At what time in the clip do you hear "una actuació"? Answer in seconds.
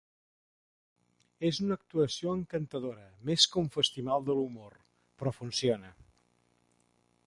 1.65-2.33